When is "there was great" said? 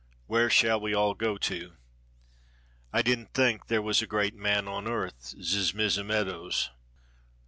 3.67-4.33